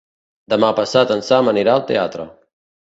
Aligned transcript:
Demà 0.53 0.71
passat 0.79 1.13
en 1.17 1.23
Sam 1.29 1.55
anirà 1.55 1.77
al 1.79 1.89
teatre. 1.95 2.31